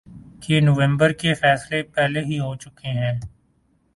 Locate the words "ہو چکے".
2.39-2.87